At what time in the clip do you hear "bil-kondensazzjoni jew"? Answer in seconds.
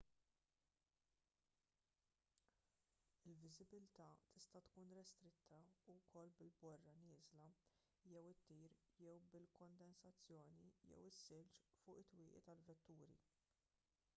9.37-11.05